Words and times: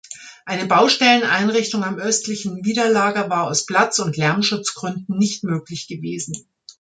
Eine 0.47 0.65
Baustelleneinrichtung 0.65 1.83
am 1.83 1.99
östlichen 1.99 2.65
Widerlager 2.65 3.29
war 3.29 3.43
aus 3.43 3.67
Platz- 3.67 3.99
und 3.99 4.17
Lärmschutzgründen 4.17 5.15
nicht 5.15 5.43
möglich 5.43 5.87
gewesen. 5.87 6.43